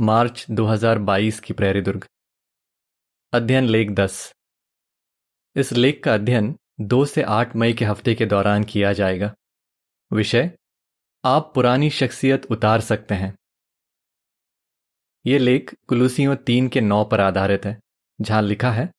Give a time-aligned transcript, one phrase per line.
[0.00, 2.04] मार्च 2022 की प्रेरी दुर्ग।
[3.32, 4.32] अध्ययन लेख 10
[5.56, 9.34] इस लेख का अध्ययन 2 से 8 मई के हफ़्ते के दौरान किया जाएगा।
[10.12, 10.58] विषय,
[11.24, 13.34] आप पुरानी शख्सियत उतार सकते हैं।
[15.26, 17.80] यह लेख कुलूसियों तीन के नौ पर आधारित है,
[18.20, 18.90] जहाँ लिखा है,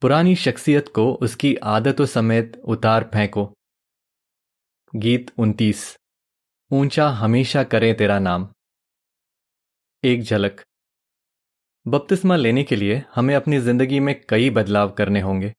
[0.00, 3.52] पुरानी शख्सियत को उसकी आदतों समेत उतार फेंको।
[4.96, 5.96] गीत उनतीस,
[6.70, 8.52] ऊँचा हमेशा करें तेरा नाम।
[10.04, 10.60] एक झलक।
[11.86, 15.52] बपतिस्मा लेने के लिए हमें अपनी ज़िंदगी में कई बदलाव करने होंगे।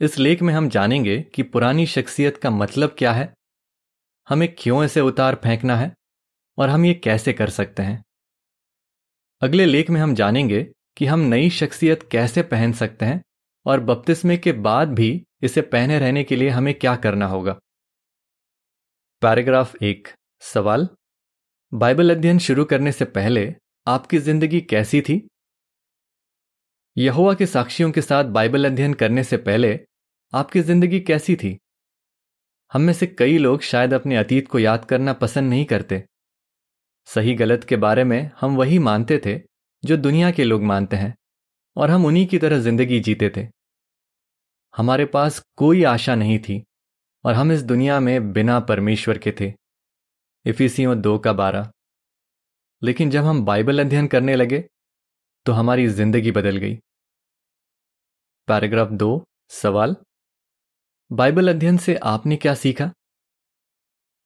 [0.00, 3.32] इस लेख में हम जानेंगे कि पुरानी शख्सियत का मतलब क्या है,
[4.28, 5.92] हमें क्यों इसे उतार फेंकना है,
[6.58, 8.02] और हम ये कैसे कर सकते हैं।
[9.42, 10.62] अगले लेख में हम जानेंगे
[10.96, 13.22] कि हम नई शख्सियत कैसे पहन सकते हैं,
[13.66, 15.10] और बपतिस्मे के बाद भी
[15.42, 17.58] इसे पहने रहने के लिए हमें क्या करना होगा।
[19.22, 20.08] पैराग्राफ एक,
[20.42, 20.88] सवाल।
[21.72, 23.54] बाइबल अध्ययन शुरू करने से पहले
[23.86, 25.28] आपकी ज़िंदगी कैसी थी?
[26.96, 29.80] यहुआ के साक्षियों के साथ बाइबल अध्ययन करने से पहले
[30.32, 31.58] आपकी ज़िंदगी कैसी थी?
[32.72, 36.02] हम में से कई लोग शायद अपने अतीत को याद करना पसंद नहीं करते।
[37.08, 39.40] सही गलत के बारे में हम वही मानते थे
[39.84, 41.14] जो दुनिया के लोग मानते हैं,
[41.76, 43.46] और हम उन्हीं की तरह ज़िंदगी जीते थे।
[44.74, 46.62] हमारे पास कोई आशा नहीं थी,
[47.24, 49.54] और हम इस दुनिया में बिना परमेश्वर के थे।
[50.48, 51.70] इफिसियों दो का बारह।
[52.82, 54.64] लेकिन जब हम बाइबल अध्ययन करने लगे
[55.46, 56.74] तो हमारी ज़िंदगी बदल गई।
[58.48, 59.96] पैराग्राफ दो, सवाल।
[61.10, 62.90] बाइबल अध्ययन से आपने क्या सीखा?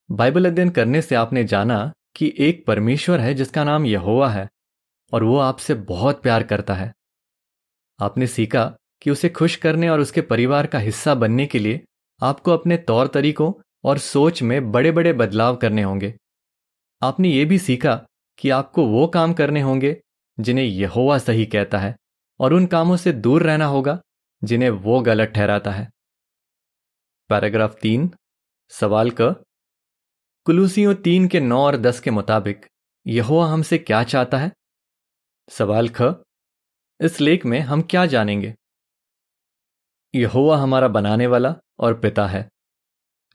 [0.08, 4.48] बाइबल अध्ययन करने से आपने जाना कि एक परमेश्वर है जिसका नाम यहोवा है,
[5.12, 6.92] और वो आपसे बहुत प्यार करता है।
[7.98, 8.64] आपने सीखा
[9.02, 11.84] कि उसे खुश करने और उसके परिवार का हिस्सा बनने के लिए
[12.20, 13.52] आपको अपने तौर तरीकों
[13.84, 16.14] और सोच में बड़े बड़े बदलाव करने होंगे।
[17.02, 18.06] आपने ये भी सीखा
[18.38, 20.02] कि आपको वो काम करने होंगे
[20.40, 21.96] जिन्हें यहोवा सही कहता है
[22.40, 24.02] और उन कामों से दूर रहना होगा
[24.44, 25.90] जिन्हें वो गलत ठहराता है।
[27.28, 28.14] पैराग्राफ तीन,
[28.70, 29.44] सवाल क।
[30.44, 32.66] कुलूसियों तीन के नौ और दस के मुताबिक,
[33.06, 34.52] यहोवा हमसे क्या चाहता है?
[35.50, 36.02] सवाल ख।
[37.00, 38.54] इस लेख में हम क्या जानेंगे?
[40.14, 42.51] यहोवा हमारा बनाने वाला और पिता है।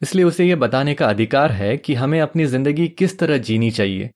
[0.01, 4.09] इसलिए उसे यह बताने का अधिकार है कि हमें अपनी ज़िंदगी किस तरह जीनी चाहिए।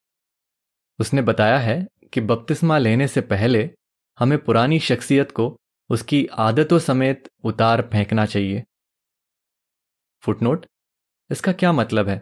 [0.99, 3.69] उसने बताया है कि बपतिस्मा लेने से पहले
[4.19, 5.55] हमें पुरानी शख्सियत को
[5.89, 8.63] उसकी आदतों समेत उतार फेंकना चाहिए।
[10.23, 10.65] फुटनोट,
[11.29, 12.21] इसका क्या मतलब है?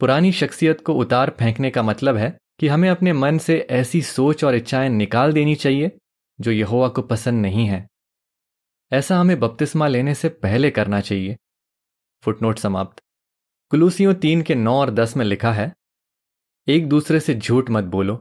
[0.00, 4.44] पुरानी शख्सियत को उतार फेंकने का मतलब है कि हमें अपने मन से ऐसी सोच
[4.44, 5.90] और इच्छाएँ निकाल देनी चाहिए
[6.38, 7.86] जो यहोवा को पसंद नहीं है।
[8.92, 11.36] ऐसा हमें बपतिस्मा लेने से पहले करना चाहिए।
[12.24, 13.02] फुटनोट समाप्त।
[13.70, 15.72] कुलूसियों तीन के नौ और दस में लिखा है,
[16.68, 18.20] एक दूसरे से झूठ मत बोलो।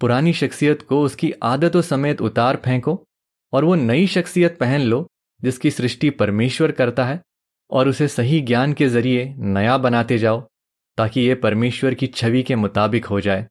[0.00, 3.06] पुरानी शख्सियत को उसकी आदतों समेत उतार फेंको
[3.52, 5.06] और वो नई शख्सियत पहन लो,
[5.40, 7.20] जिसकी सृष्टि परमेश्वर करता है
[7.70, 10.40] और उसे सही ज्ञान के ज़रिए नया बनाते जाओ,
[10.98, 13.46] ताकि ये परमेश्वर की छवि के मुताबिक हो जाए।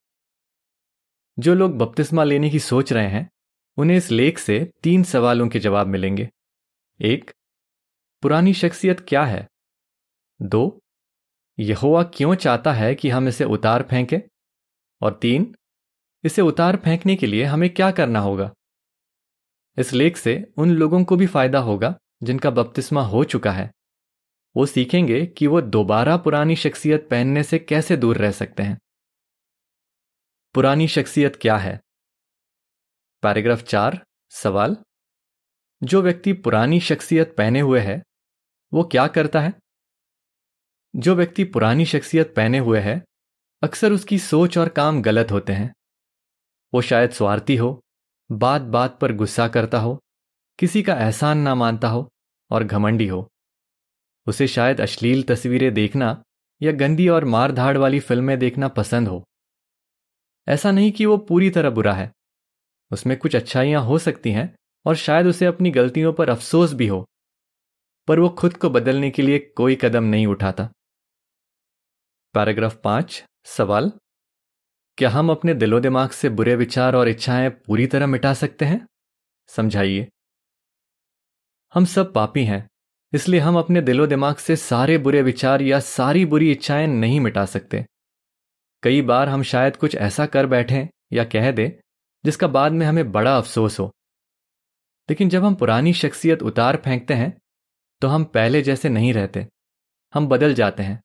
[1.40, 3.30] जो लोग बपतिस्मा लेने की सोच रहे हैं,
[3.78, 6.30] उन्हें इस लेख से तीन सवालों के जवाब मिलेंगे।
[7.00, 7.32] एक,
[8.24, 9.48] पुरानी शख्सियत क्या है?
[10.42, 10.80] दो,
[11.60, 14.20] यहोवा क्यों चाहता है कि हम इसे उतार फेंकें?
[15.02, 15.56] और तीन,
[16.24, 18.54] इसे उतार फेंकने के लिए हमें क्या करना होगा?
[19.78, 23.72] इस लेख से उन लोगों को भी फ़ायदा होगा जिनका बपतिस्मा हो चुका है।
[24.56, 28.80] वो सीखेंगे कि वो दोबारा पुरानी शख्सियत पहनने से कैसे दूर रह सकते हैं।
[30.54, 31.82] पुरानी शख्सियत क्या है?
[33.22, 34.78] पैराग्राफ चार, सवाल।
[35.84, 38.04] जो व्यक्ति पुरानी शख्सियत पहने हुए है,
[38.74, 39.54] वो क्या करता है?
[40.96, 43.04] जो व्यक्ति पुरानी शख्सियत पहने हुए है,
[43.64, 45.74] अक्सर उसकी सोच और काम गलत होते हैं।
[46.74, 47.80] वो शायद स्वार्थी हो
[48.32, 50.00] बात बात पर गुस्सा करता हो,
[50.60, 52.10] किसी का एहसान ना मानता हो
[52.52, 53.28] और घमंडी हो।
[54.28, 56.24] उसे शायद अश्लील तस्वीरें देखना
[56.62, 59.24] या गंदी और मार धाड़ वाली फ़िल्में देखना पसंद हो।
[60.48, 62.12] ऐसा नहीं कि वो पूरी तरह बुरा है।
[62.92, 64.54] उसमें कुछ अच्छाइयाँ हो सकती हैं
[64.86, 67.06] और शायद उसे अपनी गलतियों पर अफसोस भी हो,
[68.08, 70.70] पर वो खुद को बदलने के लिए कोई कदम नहीं उठाता।
[72.36, 73.92] पैराग्राफ पाँच, सवाल,
[74.98, 78.86] क्या हम अपने दिलो दिमाग से बुरे विचार और इच्छाएँ पूरी तरह मिटा सकते हैं?
[79.50, 80.08] समझाइए।
[81.74, 82.68] हम सब पापी हैं,
[83.14, 87.46] इसलिए हम अपने दिलो दिमाग से सारे बुरे विचार या सारी बुरी इच्छाएँ नहीं मिटा
[87.46, 87.86] सकते।
[88.84, 91.70] कई बार हम शायद कुछ ऐसा कर बैठें या कह दें,
[92.24, 93.92] जिसका बाद में हमें बड़ा अफसोस हो।
[95.10, 97.38] लेकिन जब हम पुरानी शख्सियत उतार फेंकते हैं
[98.02, 99.48] तो हम पहले जैसे नहीं रहते,
[100.14, 101.02] हम बदल जाते हैं।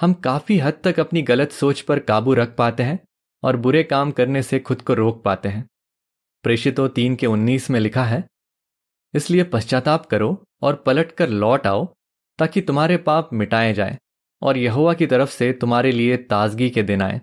[0.00, 2.98] हम काफ़ी हद तक अपनी गलत सोच पर काबू रख पाते हैं
[3.42, 5.68] और बुरे काम करने से खुद को रोक पाते हैं।
[6.44, 8.24] प्रेषितों तीन के उन्नीस में लिखा है,
[9.14, 11.84] इसलिए पश्चाताप करो और पलट कर लौट आओ,
[12.38, 13.98] ताकि तुम्हारे पाप मिटाए जाए
[14.42, 17.20] और यहुआ की तरफ़ से तुम्हारे लिए ताजगी के दिन आए।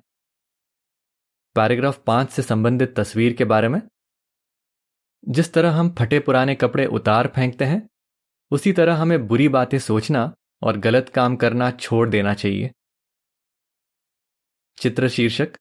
[1.56, 3.82] पैराग्राफ पाँच से संबंधित तस्वीर के बारे में।
[5.24, 7.88] जिस तरह हम फटे पुराने कपड़े उतार फेंकते हैं,
[8.52, 12.72] उसी तरह हमें बुरी बातें सोचना और गलत काम करना छोड़ देना चाहिए।
[14.78, 15.58] चित्र शीर्षक,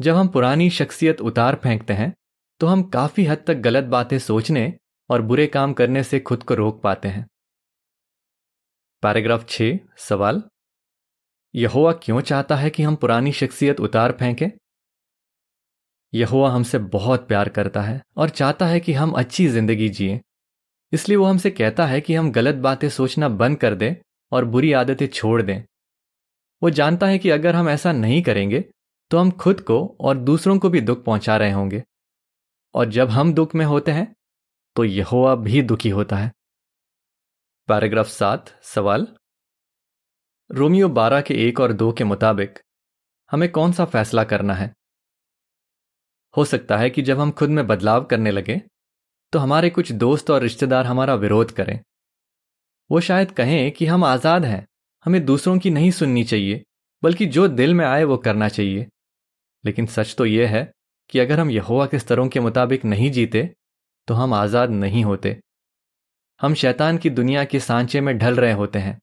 [0.00, 2.12] जब हम पुरानी शख्सियत उतार फेंकते हैं
[2.60, 4.72] तो हम काफ़ी हद तक गलत बातें सोचने
[5.10, 7.26] और बुरे काम करने से खुद को रोक पाते हैं।
[9.02, 9.62] पैराग्राफ छ,
[9.98, 10.42] सवाल,
[11.54, 14.50] यहोवा क्यों चाहता है कि हम पुरानी शख्सियत उतार फेंकें?
[16.12, 20.20] यहोवा हमसे बहुत प्यार करता है और चाहता है कि हम अच्छी ज़िंदगी जिए।
[20.92, 23.94] इसलिए वो हमसे कहता है कि हम गलत बातें सोचना बंद कर दें
[24.32, 25.62] और बुरी आदतें छोड़ दें।
[26.62, 28.64] वो जानता है कि अगर हम ऐसा नहीं करेंगे
[29.10, 31.82] तो हम खुद को और दूसरों को भी दुख पहुँचा रहे होंगे।
[32.74, 34.14] और जब हम दुख में होते हैं
[34.76, 36.30] तो यहोवा भी दुखी होता है।
[37.68, 39.06] पैराग्राफ सात, सवाल।
[40.50, 42.58] रोमियो बारह के एक और दो के मुताबिक,
[43.30, 44.72] हमें कौन सा फैसला करना है?
[46.34, 48.60] हो सकता है कि जब हम खुद में बदलाव करने लगे
[49.34, 51.78] तो हमारे कुछ दोस्त और रिश्तेदार हमारा विरोध करें।
[52.90, 54.66] वो शायद कहें कि हम आज़ाद हैं,
[55.06, 56.62] हमें दूसरों की नहीं सुननी चाहिए,
[57.02, 58.86] बल्कि जो दिल में आए वो करना चाहिए।
[59.64, 60.70] लेकिन सच तो यह है
[61.10, 63.48] कि अगर हम यहोवा के स्तरों के मुताबिक नहीं जीते
[64.08, 65.36] तो हम आज़ाद नहीं होते।
[66.40, 68.98] हम शैतान की दुनिया के सांचे में ढल रहे होते हैं।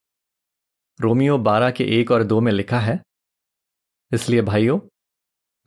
[1.00, 3.02] रोमियो बारह के एक और दो में लिखा है,
[4.12, 4.80] इसलिए भाइयों,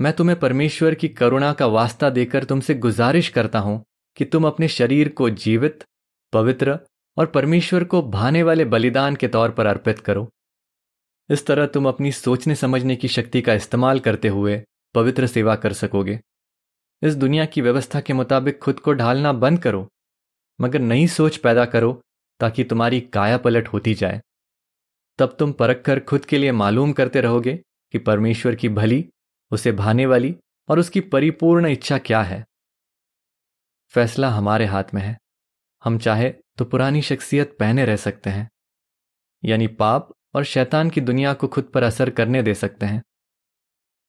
[0.01, 3.85] मैं तुम्हें परमेश्वर की करुणा का वास्ता देकर तुमसे गुजारिश करता हूँ
[4.17, 5.85] कि तुम अपने शरीर को जीवित,
[6.33, 6.79] पवित्र
[7.17, 10.29] और परमेश्वर को भाने वाले बलिदान के तौर पर अर्पित करो।
[11.31, 14.63] इस तरह तुम अपनी सोचने समझने की शक्ति का इस्तेमाल करते हुए
[14.95, 16.21] पवित्र सेवा कर सकोगे।
[17.03, 19.89] इस दुनिया की व्यवस्था के मुताबिक खुद को ढालना बंद करो,
[20.61, 22.01] मगर नई सोच पैदा करो
[22.41, 24.21] ताकि तुम्हारी काया पलट होती जाए।
[25.19, 27.55] तब तुम परख कर खुद के लिए मालूम करते रहोगे
[27.95, 29.05] कि परमेश्वर की भली,
[29.53, 30.35] उसे भाने वाली
[30.69, 32.45] और उसकी परिपूर्ण इच्छा क्या है।
[33.95, 35.17] फैसला हमारे हाथ में है।
[35.83, 38.49] हम चाहे तो पुरानी शख्सियत पहने रह सकते हैं,
[39.43, 43.03] यानी पाप और शैतान की दुनिया को खुद पर असर करने दे सकते हैं,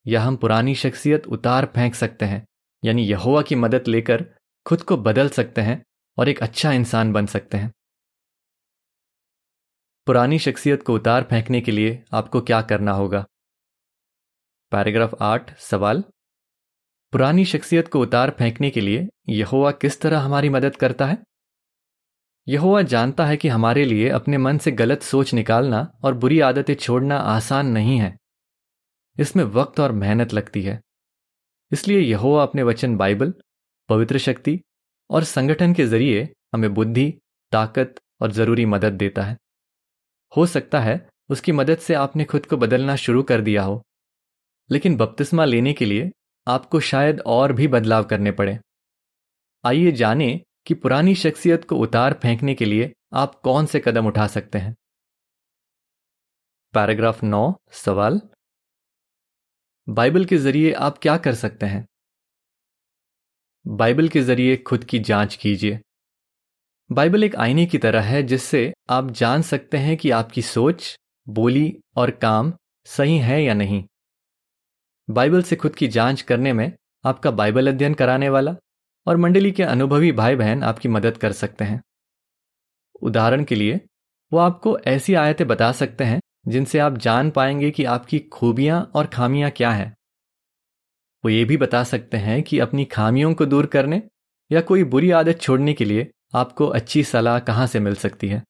[0.05, 2.45] या हम पुरानी शख्सियत उतार फेंक सकते हैं,
[2.83, 4.25] यानी यहोवा की मदद लेकर
[4.65, 5.83] खुद को बदल सकते हैं
[6.17, 7.71] और एक अच्छा इंसान बन सकते हैं।
[10.07, 13.25] पुरानी शख्सियत को उतार फेंकने के लिए आपको क्या करना होगा?
[14.71, 16.03] पैराग्राफ आठ, सवाल।
[17.15, 21.17] पुरानी शख्सियत को उतार फेंकने के लिए यहोवा किस तरह हमारी मदद करता है?
[22.47, 26.73] यहोवा जानता है कि हमारे लिए अपने मन से गलत सोच निकालना और बुरी आदतें
[26.75, 28.17] छोड़ना आसान नहीं है।
[29.19, 30.81] इसमें वक्त और मेहनत लगती है।
[31.71, 33.33] इसलिए यहोवा अपने वचन बाइबल,
[33.89, 34.61] पवित्र शक्ति
[35.09, 37.19] और संगठन के ज़रिए हमें बुद्धि,
[37.51, 39.37] ताकत और ज़रूरी मदद देता है।
[40.37, 43.83] हो सकता है उसकी मदद से आपने खुद को बदलना शुरू कर दिया हो।
[44.71, 46.11] लेकिन बपतिस्मा लेने के लिए
[46.47, 48.59] आपको शायद और भी बदलाव करने पड़े।
[49.65, 54.27] आइए जाने कि पुरानी शख्सियत को उतार फेंकने के लिए आप कौन से कदम उठा
[54.27, 54.75] सकते हैं।
[56.73, 58.21] पैराग्राफ नौ, सवाल।
[59.89, 61.85] बाइबल के ज़रिए आप क्या कर सकते हैं?
[63.67, 65.79] बाइबल के ज़रिए खुद की जाँच कीजिए।
[66.91, 70.97] बाइबल एक आईने की तरह है जिससे आप जान सकते हैं कि आपकी सोच,
[71.29, 72.53] बोली और काम
[72.85, 73.85] सही है या नहीं।
[75.09, 76.71] बाइबल से खुद की जाँच करने में
[77.05, 78.55] आपका बाइबल अध्ययन कराने वाला
[79.07, 81.81] और मंडली के अनुभवी भाई बहन आपकी मदद कर सकते हैं।
[83.01, 83.81] उदाहरण के लिए,
[84.33, 89.05] वो आपको ऐसी आयतें बता सकते हैं, जिनसे आप जान पाएँगे कि आपकी खूबियाँ और
[89.05, 89.95] खामियाँ क्या हैं।
[91.25, 94.03] वो ये भी बता सकते हैं कि अपनी खामियों को दूर करने
[94.51, 98.43] या कोई बुरी आदत छोड़ने के लिए आपको अच्छी सलाह कहाँ से मिल सकती है।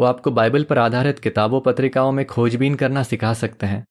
[0.00, 3.86] वो आपको बाइबल पर आधारित किताबों पत्रिकाओं में खोजबीन करना सिखा सकते हैं।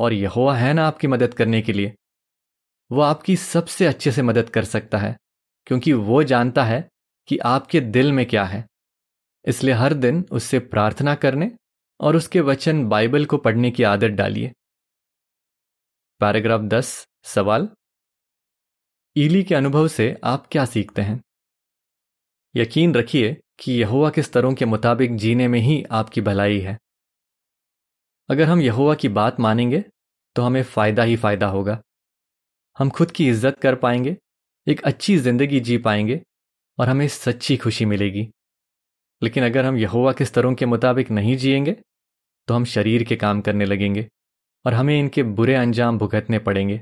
[0.00, 1.94] और यहोवा है ना आपकी मदद करने के लिए।
[2.92, 5.16] वो आपकी सबसे अच्छे से मदद कर सकता है,
[5.66, 6.88] क्योंकि वो जानता है
[7.28, 8.66] कि आपके दिल में क्या है।
[9.44, 11.52] इसलिए हर दिन उससे प्रार्थना करने
[12.00, 14.52] और उसके वचन बाइबल को पढ़ने की आदत डालिए।
[16.20, 17.68] पैराग्राफ दस, सवाल।
[19.16, 21.22] ईली के अनुभव से आप क्या सीखते हैं?
[22.56, 26.78] यकीन रखिए कि यहोवा के स्तरों के मुताबिक जीने में ही आपकी भलाई है।
[28.30, 29.82] अगर हम यहोवा की बात मानेंगे
[30.36, 31.80] तो हमें फ़ायदा ही फ़ायदा होगा।
[32.76, 34.16] हम खुद की इज़्ज़त कर पाएँगे,
[34.66, 36.20] एक अच्छी ज़िंदगी जी पाएँगे,
[36.78, 38.28] और हमें सच्ची खुशी मिलेगी।
[39.22, 41.76] लेकिन अगर हम यहोवा के स्तरों के मुताबिक नहीं जिएँगे
[42.48, 44.06] तो हम शरीर के काम करने लगेंगे,
[44.64, 46.80] और हमें इनके बुरे अंजाम भुगतने पड़ेंगे।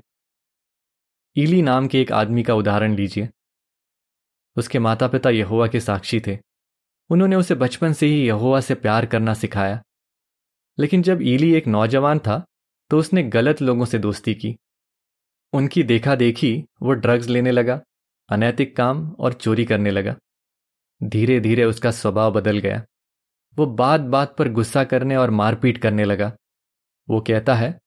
[1.37, 3.29] ईली नाम के एक आदमी का उदाहरण लीजिए।
[4.57, 6.39] उसके माता पिता यहोवा के साक्षी थे।
[7.11, 9.83] उन्होंने उसे बचपन से ही यहोवा से प्यार करना सिखाया।
[10.79, 12.45] लेकिन जब ईली एक नौजवान था
[12.91, 14.57] तो उसने गलत लोगों से दोस्ती की।
[15.53, 17.81] उनकी देखा देखी वो ड्रग्स लेने लगा,
[18.29, 20.15] अनैतिक काम और चोरी करने लगा।
[21.01, 22.83] धीरे धीरे उसका स्वभाव बदल गया।
[23.57, 26.33] वो बात बात पर गुस्सा करने और मारपीट करने लगा।
[27.09, 27.79] वो कहता है,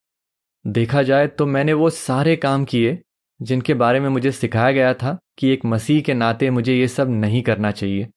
[0.65, 2.97] देखा जाए तो मैंने वो सारे काम किए,
[3.39, 7.09] जिनके बारे में मुझे सिखाया गया था कि एक मसीह के नाते मुझे ये सब
[7.09, 8.07] नहीं करना चाहिए।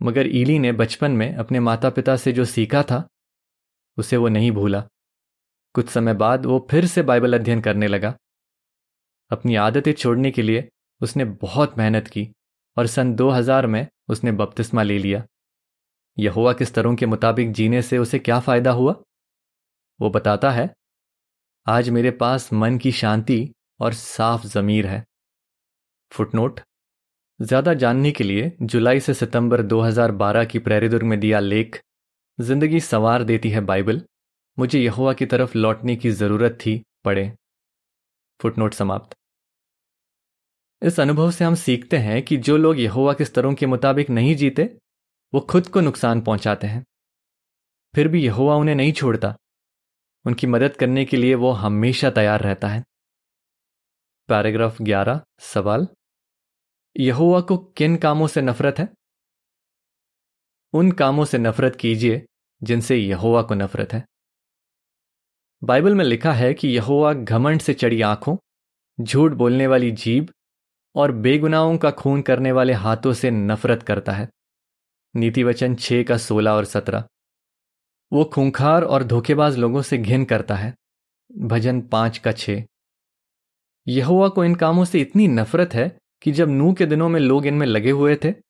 [0.00, 3.06] मगर ईली ने बचपन में अपने माता पिता से जो सीखा था
[3.98, 4.82] उसे वो नहीं भूला।
[5.74, 8.14] कुछ समय बाद वो फिर से बाइबल अध्ययन करने लगा।
[9.30, 10.68] अपनी आदतें छोड़ने के लिए
[11.00, 12.28] उसने बहुत मेहनत की
[12.76, 15.24] और सन 2000 में उसने बपतिस्मा ले लिया।
[16.16, 18.94] यहोवा के स्तरों के मुताबिक जीने से उसे क्या फ़ायदा हुआ?
[20.00, 20.70] वो बताता है,
[21.66, 25.04] आज मेरे पास मन की शांति और साफ़ जमीर है।
[26.12, 26.60] फुटनोट,
[27.40, 31.80] ज़्यादा जानने के लिए जुलाई से सितंबर 2012 की प्रेरिदुर्ग में दिया लेख
[32.40, 34.02] ज़िंदगी संवार देती है बाइबल।
[34.58, 37.32] मुझे यहुआ की तरफ़ लौटने की ज़रूरत थी। पढ़े।
[38.40, 39.16] फुटनोट समाप्त।
[40.82, 44.36] इस अनुभव से हम सीखते हैं कि जो लोग यहुआ के स्तरों के मुताबिक नहीं
[44.36, 44.78] जीते,
[45.34, 46.84] वो खुद को नुकसान पहुंचाते हैं।
[47.94, 49.36] फिर भी यहुआ उन्हें नहीं छोड़ता।
[50.26, 52.84] उनकी मदद करने के लिए वो हमेशा तैयार रहता है।
[54.28, 55.88] पैराग्राफ 11 सवाल।
[56.98, 58.88] यहुआ को किन कामों से नफरत है?
[60.72, 62.26] उन कामों से नफरत कीजिए,
[62.62, 64.06] जिनसे यहोवा को नफरत है।
[65.64, 68.36] बाइबल में लिखा है कि यहोवा घमंड से चढ़ी आँखों,
[69.00, 70.32] झूठ बोलने वाली जीभ
[70.94, 74.28] और बेगुनाहों का खून करने वाले हाथों से नफरत करता है।
[75.16, 77.04] नीति वचन छह का सोलह और सत्रह।
[78.12, 80.74] वो खूंखार और धोखेबाज लोगों से घिन करता है।
[81.38, 82.64] भजन पाँच का छह।
[83.88, 87.46] यहोवा को इन कामों से इतनी नफरत है कि जब नू के दिनों में लोग
[87.46, 88.45] इनमें लगे हुए थे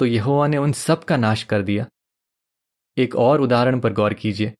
[0.00, 1.86] तो यहोवा ने उन सब का नाश कर दिया।
[2.96, 4.54] एक और उदाहरण पर गौर कीजिए।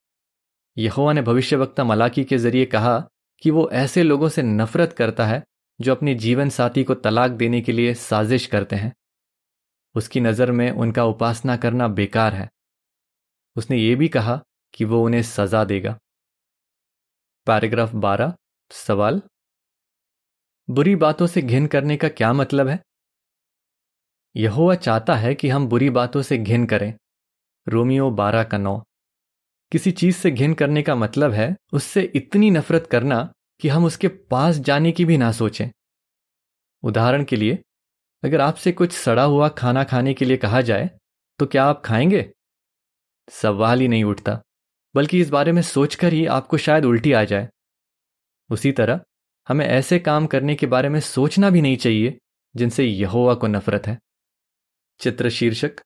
[0.78, 3.08] यहोवा ने भविष्यवक्ता मलाकी के ज़रिए कहा
[3.42, 5.44] कि वो ऐसे लोगों से नफरत करता है
[5.80, 8.92] जो अपने जीवन साथी को तलाक देने के लिए साजिश करते हैं।
[9.94, 12.50] उसकी नज़र में उनका उपासना करना बेकार है।
[13.56, 14.44] उसने ये भी कहा
[14.74, 15.98] कि वो उन्हें सजा देगा।
[17.46, 18.34] पैराग्राफ बारह,
[18.70, 19.22] सवाल?
[20.70, 22.82] बुरी बातों से घिन करने का क्या मतलब है?
[24.36, 26.94] यहोवा चाहता है कि हम बुरी बातों से घिन करें।
[27.66, 28.82] रोमियो बारह का नौ।
[29.72, 34.08] किसी चीज़ से घिन करने का मतलब है उससे इतनी नफरत करना कि हम उसके
[34.08, 35.68] पास जाने की भी ना सोचें।
[36.82, 37.58] उदाहरण के लिए,
[38.24, 40.90] अगर आपसे कुछ सड़ा हुआ खाना खाने के लिए कहा जाए
[41.38, 42.32] तो क्या आप खाएँगे?
[43.28, 44.40] सवाल ही नहीं उठता,
[44.94, 47.48] बल्कि इस बारे में सोचकर ही आपको शायद उल्टी आ जाए।
[48.50, 49.00] उसी तरह,
[49.48, 52.18] हमें ऐसे काम करने के बारे में सोचना भी नहीं चाहिए,
[52.56, 53.98] जिनसे यहोवा को नफरत है।
[55.00, 55.80] चित्र शीर्षक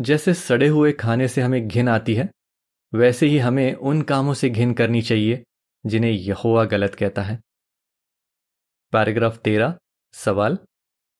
[0.00, 2.30] जैसे सड़े हुए खाने से हमें घिन आती है,
[2.94, 5.44] वैसे ही हमें उन कामों से घिन करनी चाहिए,
[5.86, 7.40] जिन्हें यहोवा गलत कहता है।
[8.92, 9.78] पैराग्राफ तेरह,
[10.12, 10.58] सवाल,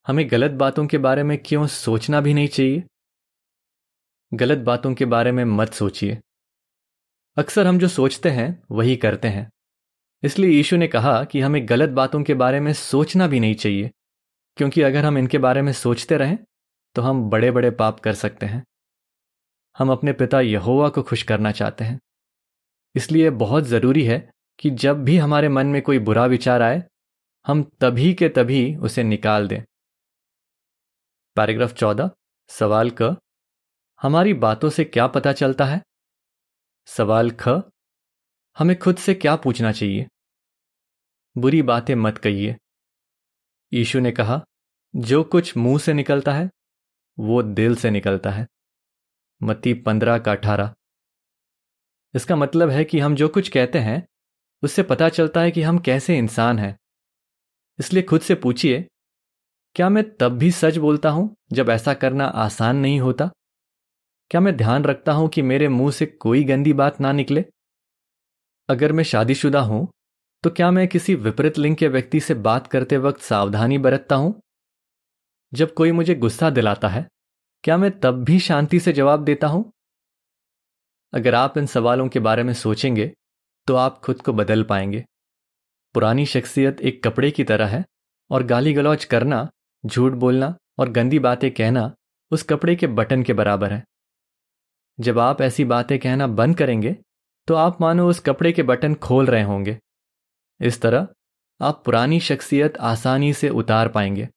[0.06, 2.82] हमें गलत बातों के बारे में क्यों सोचना भी नहीं चाहिए?
[4.35, 6.18] गलत बातों के बारे में मत सोचिए।
[7.37, 9.50] अक्सर हम जो सोचते हैं, वही करते हैं।
[10.23, 13.90] इसलिए यीशु ने कहा कि हमें गलत बातों के बारे में सोचना भी नहीं चाहिए,
[14.56, 16.38] क्योंकि अगर हम इनके बारे में सोचते रहें
[16.94, 18.66] तो हम बड़े बड़े पाप कर सकते हैं।
[19.78, 22.00] हम अपने पिता यहोवा को खुश करना चाहते हैं।
[22.94, 26.82] इसलिए बहुत ज़रूरी है कि जब भी हमारे मन में कोई बुरा विचार आए,
[27.47, 29.62] हम तभी के तभी उसे निकाल दें।
[31.37, 32.11] पैराग्राफ चौदह,
[32.49, 33.16] सवाल क,
[34.02, 35.82] हमारी बातों से क्या पता चलता है?
[36.87, 37.49] सवाल ख,
[38.59, 40.06] हमें खुद से क्या पूछना चाहिए?
[41.38, 42.56] बुरी बातें मत कहिए।
[43.73, 44.44] यीशु ने कहा,
[44.97, 46.50] जो कुछ मुँह से निकलता है
[47.19, 48.47] वो दिल से निकलता है।
[49.40, 50.75] मत्ती पंद्रह का अठारह।
[52.14, 54.02] इसका मतलब है कि हम जो कुछ कहते हैं,
[54.62, 56.76] उससे पता चलता है कि हम कैसे इंसान हैं।
[57.79, 58.85] इसलिए खुद से पूछिए,
[59.76, 63.31] क्या मैं तब भी सच बोलता हूँ जब ऐसा करना आसान नहीं होता?
[64.31, 67.45] क्या मैं ध्यान रखता हूँ कि मेरे मुँह से कोई गंदी बात ना निकले?
[68.69, 69.88] अगर मैं शादीशुदा हूँ
[70.45, 74.40] तो क्या मैं किसी विपरीत लिंग के व्यक्ति से बात करते वक्त सावधानी बरतता हूँ?
[75.52, 77.07] जब कोई मुझे गुस्सा दिलाता है,
[77.64, 79.71] क्या मैं तब भी शांति से जवाब देता हूँ?
[81.12, 83.12] अगर आप इन सवालों के बारे में सोचेंगे
[83.69, 85.04] तो आप खुद को बदल पाएँगे।
[85.95, 87.85] पुरानी शख्सियत एक कपड़े की तरह है,
[88.30, 89.49] और गाली गलौज करना,
[89.85, 91.92] झूठ बोलना और गंदी बातें कहना,
[92.33, 93.85] उस कपड़े के बटन के बराबर है।
[94.99, 96.97] जब आप ऐसी बातें कहना बंद करेंगे
[97.49, 99.78] तो आप मानो उस कपड़े के बटन खोल रहे होंगे।
[100.61, 101.09] इस तरह,
[101.61, 104.28] आप पुरानी शख्सियत आसानी से उतार पाएँगे।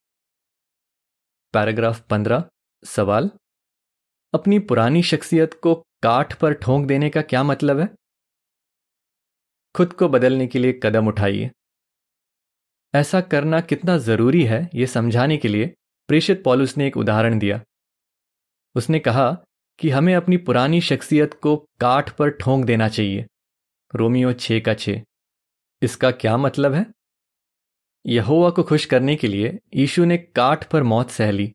[1.53, 2.43] पैराग्राफ पंद्रह,
[2.85, 3.29] सवाल।
[4.33, 7.89] अपनी पुरानी शख्सियत को काठ पर ठोंक देने का क्या मतलब है?
[9.75, 11.51] खुद को बदलने के लिए कदम उठाइए।
[12.95, 15.75] ऐसा करना कितना ज़रूरी है यह समझाने के लिए,
[16.07, 17.61] प्रेषित पॉलुस ने एक उदाहरण दिया।
[18.75, 19.31] उसने कहा
[19.79, 23.25] कि हमें अपनी पुरानी शख्सियत को काठ पर ठोंक देना चाहिए।
[23.95, 25.03] रोमियो छे का छे
[25.81, 26.85] इसका क्या मतलब है?
[28.05, 31.51] यहोवा को खुश करने के लिए यीशु ने काठ पर मौत सह ली।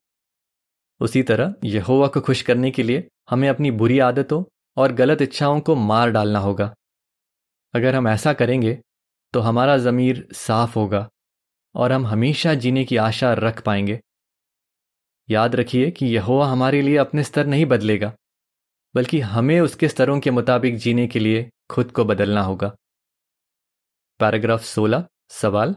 [1.01, 4.43] उसी तरह यहोवा को खुश करने के लिए हमें अपनी बुरी आदतों
[4.77, 6.73] और गलत इच्छाओं को मार डालना होगा।
[7.75, 8.79] अगर हम ऐसा करेंगे
[9.35, 11.09] तो हमारा ज़मीर साफ़ होगा
[11.75, 14.01] और हम हमेशा जीने की आशा रख पाएँगे।
[15.29, 18.13] याद रखिए कि यहोवा हमारे लिए अपने स्तर नहीं बदलेगा,
[18.95, 22.75] बल्कि हमें उसके स्तरों के मुताबिक जीने के लिए खुद को बदलना होगा।
[24.21, 25.75] पैराग्राफ 16 सवाल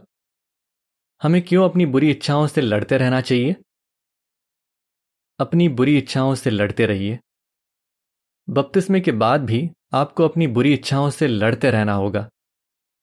[1.22, 3.56] हमें क्यों अपनी बुरी इच्छाओं से लड़ते रहना चाहिए?
[5.40, 7.20] अपनी बुरी इच्छाओं से लड़ते रहिए।
[8.50, 12.30] बपतिस्मे के बाद भी आपको अपनी बुरी इच्छाओं से लड़ते रहना होगा।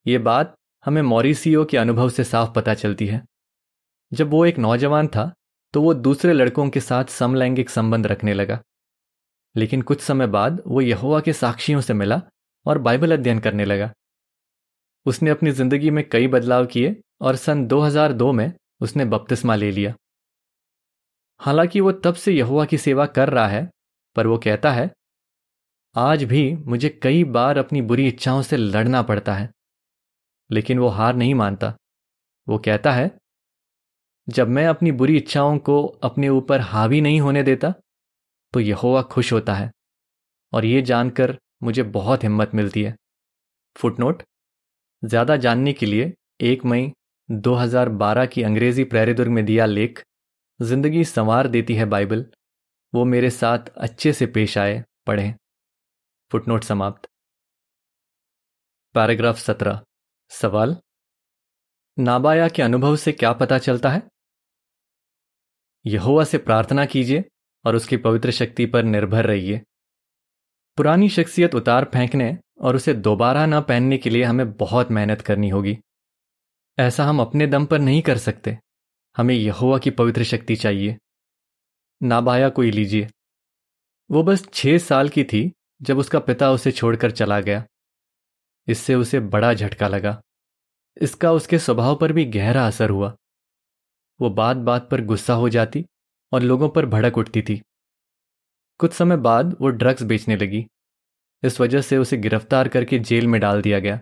[0.06, 3.22] ये बात हमें मॉरिसियो के अनुभव से साफ़ पता चलती है।
[4.12, 5.32] जब वो एक नौजवान था
[5.74, 8.62] तो वो दूसरे लड़कों के साथ समलैंगिक संबंध रखने लगा।
[9.56, 12.20] लेकिन कुछ समय बाद वो यहोवा के साक्षियों से मिला
[12.66, 13.92] और बाइबल अध्ययन करने लगा।
[15.08, 19.94] उसने अपनी ज़िंदगी में कई बदलाव किए और सन 2002 में उसने बपतिस्मा ले लिया।
[21.40, 23.68] हालाँकि वो तब से यहुआ की सेवा कर रहा है,
[24.16, 24.90] पर वो कहता है,
[25.94, 29.50] आज भी मुझे कई बार अपनी बुरी इच्छाओं से लड़ना पड़ता है,
[30.50, 31.74] लेकिन वो हार नहीं मानता।
[32.46, 33.10] वो कहता है,
[34.28, 37.72] जब मैं अपनी बुरी इच्छाओं को अपने ऊपर हावी नहीं होने देता
[38.54, 39.70] तो यहोवा खुश होता है,
[40.52, 42.94] और ये जानकर मुझे बहुत हिम्मत मिलती है।
[43.76, 44.22] फुटनोट
[45.04, 46.92] ज़्यादा जानने के लिए एक मई
[47.30, 50.04] 2012 की अंग्रेज़ी प्रेरिदुर्ग में दिया लेख,
[50.62, 52.26] ज़िंदगी संवार देती है बाइबल।
[52.94, 55.34] वो मेरे साथ अच्छे से पेश आए, पढ़ें।
[56.30, 57.08] फुटनोट समाप्त।
[58.94, 59.80] पैराग्राफ सत्रह।
[60.28, 60.76] सवाल?
[61.98, 64.02] नाबाया के अनुभव से क्या पता चलता है?
[65.86, 67.24] यहोवा से प्रार्थना कीजिए
[67.64, 69.60] और उसकी पवित्र शक्ति पर निर्भर रहिए।
[70.76, 75.48] पुरानी शख्सियत उतार फेंकने और उसे दोबारा ना पहनने के लिए हमें बहुत मेहनत करनी
[75.48, 75.78] होगी।
[76.78, 78.58] ऐसा हम अपने दम पर नहीं कर सकते।
[79.16, 80.96] हमें यहोवा की पवित्र शक्ति चाहिए।
[82.02, 83.08] नाबाया कोई लीजिए।
[84.10, 87.64] वो बस छह साल की थी जब उसका पिता उसे छोड़कर चला गया।
[88.66, 90.22] इससे उसे बड़ा झटका लगा।
[91.02, 93.16] इसका उसके स्वभाव पर भी गहरा असर हुआ।
[94.20, 95.86] वो बात बात पर गुस्सा हो जाती
[96.32, 97.62] और लोगों पर भड़क उठती थी।
[98.78, 100.66] कुछ समय बाद वो ड्रग्स बेचने लगी।
[101.42, 104.00] इस वजह से उसे गिरफ़्तार करके जेल में डाल दिया गया।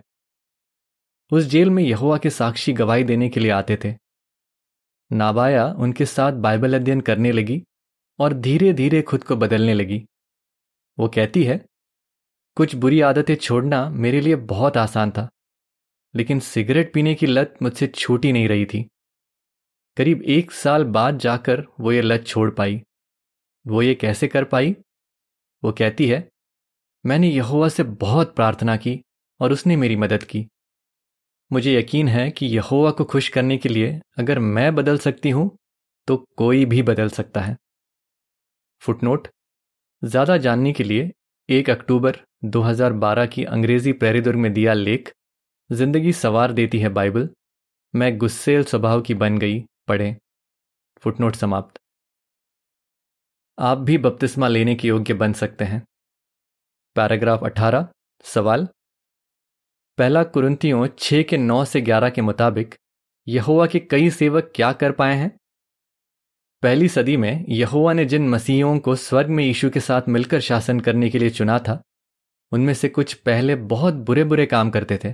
[1.31, 3.93] उस जेल में यहुआ के साक्षी गवाही देने के लिए आते थे।
[5.11, 7.61] नाबाया उनके साथ बाइबल अध्ययन करने लगी
[8.19, 10.03] और धीरे धीरे खुद को बदलने लगी।
[10.97, 11.65] वो कहती है,
[12.57, 15.27] कुछ बुरी आदतें छोड़ना मेरे लिए बहुत आसान था,
[16.13, 18.87] लेकिन सिगरेट पीने की लत मुझसे छूटी नहीं रही थी।
[19.97, 22.81] करीब एक साल बाद जाकर वो ये लत छोड़ पाई।
[23.65, 24.75] वो ये कैसे कर पाई?
[25.63, 26.27] वो कहती है
[27.07, 28.99] मैंने यहोवा से बहुत प्रार्थना की
[29.39, 30.45] और उसने मेरी मदद की।
[31.51, 35.49] मुझे यकीन है कि यहोवा को खुश करने के लिए अगर मैं बदल सकती हूँ
[36.07, 37.55] तो कोई भी बदल सकता है।
[38.81, 39.27] फुटनोट,
[40.01, 41.11] ज़्यादा जानने के लिए
[41.49, 45.11] एक अक्टूबर 2012 की अंग्रेज़ी प्रेरिदुर्ग में दिया लेख,
[45.69, 47.29] ज़िंदगी सवार देती है बाइबल,
[47.93, 50.15] मैं गुस्सेल स्वभाव की बन गई, पढ़ें।
[51.03, 51.79] फुटनोट समाप्त।
[53.57, 55.85] आप भी बपतिस्मा लेने के योग्य बन सकते हैं।
[56.97, 57.87] पैराग्राफ 18
[58.23, 58.67] सवाल।
[59.97, 62.75] पहला कुरंतियों छह के नौ से ग्यारह के मुताबिक
[63.27, 65.37] यहुआ के कई सेवक क्या कर पाए हैं?
[66.63, 70.79] पहली सदी में यहोवा ने जिन मसीहों को स्वर्ग में यीशु के साथ मिलकर शासन
[70.79, 71.81] करने के लिए चुना था,
[72.51, 75.13] उनमें से कुछ पहले बहुत बुरे बुरे काम करते थे।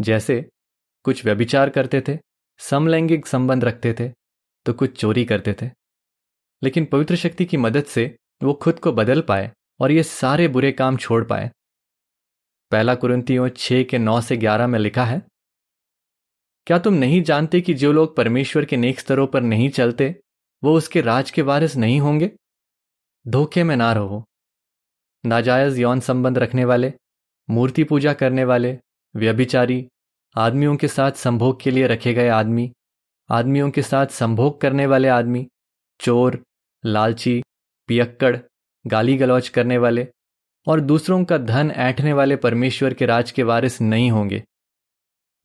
[0.00, 0.50] जैसे
[1.04, 2.18] कुछ व्यभिचार करते थे,
[2.58, 4.08] समलैंगिक संबंध रखते थे
[4.66, 5.70] तो कुछ चोरी करते थे।
[6.62, 10.72] लेकिन पवित्र शक्ति की मदद से वो खुद को बदल पाए। और ये सारे बुरे
[10.72, 11.50] काम छोड़ पाए।
[12.70, 15.22] पहला कुरंतियों छह के नौ से ग्यारह में लिखा है,
[16.66, 20.14] क्या तुम नहीं जानते कि जो लोग परमेश्वर के नेक स्तरों पर नहीं चलते,
[20.62, 22.30] वो उसके राज के वारिस नहीं होंगे?
[23.28, 24.24] धोखे में ना रहो।
[25.24, 26.92] नाजायज यौन संबंध रखने वाले,
[27.48, 28.78] मूर्ति पूजा करने वाले,
[29.14, 29.86] व्यभिचारी,
[30.36, 32.70] आदमियों के साथ संभोग के लिए रखे गए आदमी,
[33.30, 35.46] आदमियों के साथ संभोग करने वाले आदमी,
[36.00, 36.42] चोर,
[36.84, 37.42] लालची,
[37.88, 38.36] पियक्कड़
[38.84, 40.06] गाली गलौच करने वाले
[40.66, 44.42] और दूसरों का धन ऐठने वाले परमेश्वर के राज के वारिस नहीं होंगे।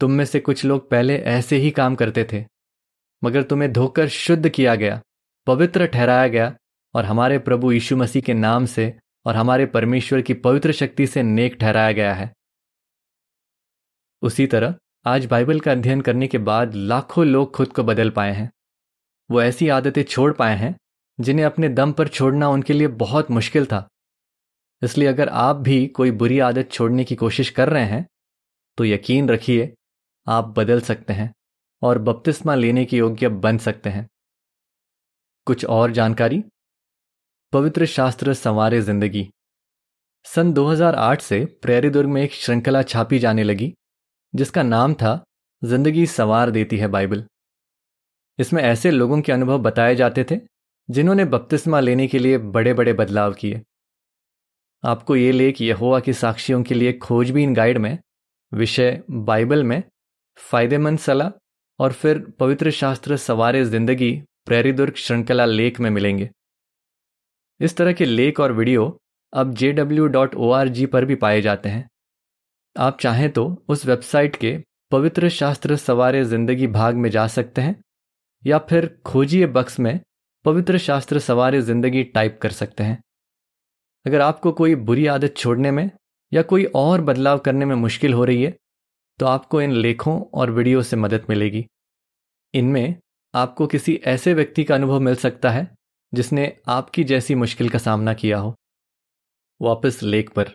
[0.01, 2.45] तुम में से कुछ लोग पहले ऐसे ही काम करते थे,
[3.23, 5.01] मगर तुम्हें धोकर शुद्ध किया गया,
[5.47, 6.55] पवित्र ठहराया गया
[6.95, 8.93] और हमारे प्रभु यीशु मसीह के नाम से
[9.25, 12.31] और हमारे परमेश्वर की पवित्र शक्ति से नेक ठहराया गया है।
[14.21, 14.75] उसी तरह
[15.05, 18.49] आज बाइबल का अध्ययन करने के बाद लाखों लोग खुद को बदल पाए हैं।
[19.29, 20.75] वो ऐसी आदतें छोड़ पाए हैं
[21.19, 23.87] जिन्हें अपने दम पर छोड़ना उनके लिए बहुत मुश्किल था।
[24.81, 28.05] इसलिए अगर आप भी कोई बुरी आदत छोड़ने की कोशिश कर रहे हैं
[28.77, 29.73] तो यकीन रखिए,
[30.27, 31.33] आप बदल सकते हैं
[31.81, 34.07] और बपतिस्मा लेने के योग्य बन सकते हैं।
[35.47, 36.43] कुछ और जानकारी?
[37.53, 39.29] पवित्र शास्त्र संवारे ज़िंदगी।
[40.25, 43.73] सन 2008 से प्रेरी दुर्ग में एक श्रृंखला छापी जाने लगी,
[44.33, 45.23] जिसका नाम था
[45.61, 47.23] ज़िंदगी संवार देती है बाइबल।
[48.39, 50.39] इसमें ऐसे लोगों के अनुभव बताए जाते थे
[50.89, 53.61] जिन्होंने बपतिस्मा लेने के लिए बड़े बड़े बदलाव किए।
[54.83, 57.97] आपको ये लेख यहोवा की साक्षियों के लिए खोजबीन गाइड में,
[58.51, 59.83] विषय, बाइबल में,
[60.37, 61.31] फ़ायदेमंद सलाह
[61.79, 64.11] और फिर पवित्र शास्त्र सवार ज़िंदगी
[64.45, 66.29] प्रेरी दुर्ग श्रृंखला लेख में मिलेंगे।
[67.59, 68.85] इस तरह के लेख और वीडियो
[69.33, 71.87] अब जी पर भी पाए जाते हैं।
[72.75, 74.57] आप चाहें तो उस वेबसाइट के
[74.91, 77.75] पवित्र शास्त्र सवार ज़िंदगी भाग में जा सकते हैं
[78.43, 79.99] या फिर खोजिए बक्स में
[80.49, 83.01] पवित्र शास्त्र सवार ज़िंदगी टाइप कर सकते हैं।
[84.05, 85.89] अगर आपको कोई बुरी आदत छोड़ने में
[86.31, 88.55] या कोई और बदलाव करने में मुश्किल हो रही है
[89.19, 91.65] तो आपको इन लेखों और वीडियो से मदद मिलेगी।
[92.53, 92.95] इनमें
[93.33, 95.75] आपको किसी ऐसे व्यक्ति का अनुभव मिल सकता है,
[96.13, 98.55] जिसने आपकी जैसी मुश्किल का सामना किया हो।
[99.61, 100.49] वापस लेख पर।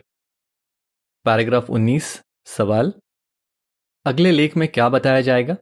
[1.25, 2.93] पैराग्राफ 19 सवाल।
[4.05, 5.55] अगले लेख में क्या बताया जाएगा?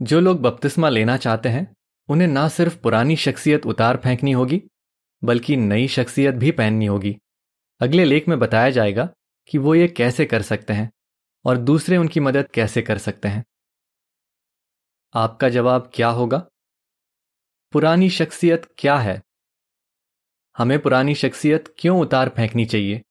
[0.00, 1.74] जो लोग बपतिस्मा लेना चाहते हैं
[2.08, 4.62] उन्हें ना सिर्फ़ पुरानी शख्सियत उतार फेंकनी होगी,
[5.24, 7.16] बल्कि नई शख्सियत भी पहननी होगी।
[7.80, 9.08] अगले लेख में बताया जाएगा
[9.48, 10.92] कि वो ये कैसे कर सकते हैं
[11.44, 13.44] और दूसरे उनकी मदद कैसे कर सकते हैं।
[15.14, 16.48] आपका जवाब क्या होगा?
[17.72, 19.22] पुरानी शख्सियत क्या है?
[20.58, 23.02] हमें पुरानी शख्सियत क्यों उतार फेंकनी चाहिए?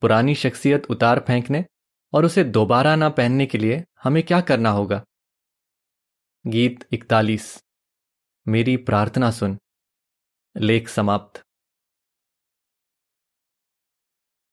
[0.00, 1.64] पुरानी शख्सियत उतार फेंकने
[2.12, 5.04] और उसे दोबारा ना पहनने के लिए हमें क्या करना होगा?
[6.46, 7.64] गीत इकतालीस।
[8.48, 9.58] मेरी प्रार्थना सुन।
[10.56, 11.40] लेख समाप्त।